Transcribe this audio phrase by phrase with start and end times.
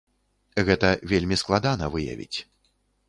[0.69, 2.37] Гэта вельмі складана выявіць.